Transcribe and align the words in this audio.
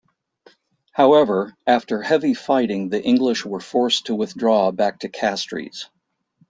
However, 0.93 1.55
after 1.67 2.01
heavy 2.01 2.33
fighting 2.33 2.89
the 2.89 3.03
English 3.03 3.45
were 3.45 3.59
forced 3.59 4.07
to 4.07 4.15
withdraw 4.15 4.71
back 4.71 5.01
to 5.01 5.09
Castries. 5.09 5.91